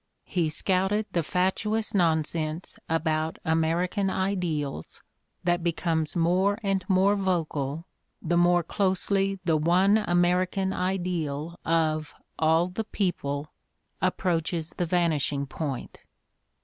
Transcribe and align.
He 0.25 0.49
scouted 0.49 1.05
the 1.11 1.21
fatuous 1.21 1.93
nonsense 1.93 2.79
about 2.89 3.37
"American 3.45 4.09
ideals" 4.09 5.03
that 5.43 5.63
becomes 5.63 6.15
more 6.15 6.57
and 6.63 6.83
more 6.89 7.15
vocal 7.15 7.85
the 8.19 8.35
more 8.35 8.63
closely 8.63 9.37
the 9.45 9.57
one 9.57 9.99
American 9.99 10.73
ideal 10.73 11.59
of 11.65 12.15
"all 12.39 12.69
the 12.69 12.83
people" 12.85 13.53
approaches 14.01 14.71
the 14.77 14.87
vanishing 14.87 15.45
point. 15.45 15.99